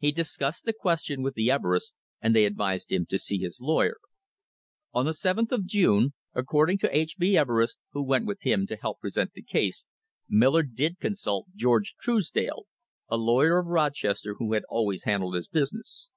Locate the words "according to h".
6.34-7.14